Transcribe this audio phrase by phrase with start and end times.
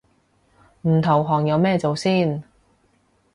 [0.81, 2.43] 唔投降有咩做先